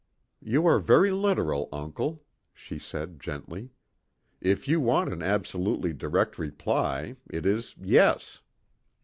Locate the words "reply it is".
6.39-7.75